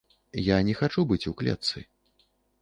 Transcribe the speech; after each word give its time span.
Я 0.43 0.55
не 0.69 0.73
хачу 0.79 1.05
быць 1.11 1.19
у 1.33 1.35
клетцы. 1.43 1.85